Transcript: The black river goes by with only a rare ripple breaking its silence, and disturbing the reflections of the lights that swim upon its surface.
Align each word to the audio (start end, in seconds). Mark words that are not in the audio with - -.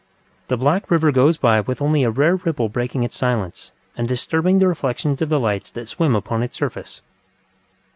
The 0.47 0.57
black 0.57 0.89
river 0.89 1.11
goes 1.11 1.37
by 1.37 1.59
with 1.61 1.79
only 1.79 2.01
a 2.01 2.09
rare 2.09 2.35
ripple 2.37 2.69
breaking 2.69 3.03
its 3.03 3.15
silence, 3.15 3.71
and 3.95 4.07
disturbing 4.07 4.57
the 4.57 4.67
reflections 4.67 5.21
of 5.21 5.29
the 5.29 5.39
lights 5.39 5.69
that 5.69 5.87
swim 5.87 6.15
upon 6.15 6.41
its 6.41 6.57
surface. 6.57 7.03